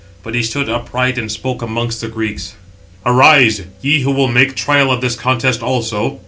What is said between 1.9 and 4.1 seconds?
the Greeks: "Arise, ye who